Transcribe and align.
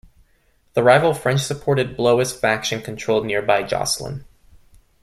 The 0.73 0.81
rival 0.81 1.13
French-supported 1.13 1.95
Blois 1.95 2.31
faction 2.33 2.81
controlled 2.81 3.23
nearby 3.23 3.61
Josselin. 3.61 4.23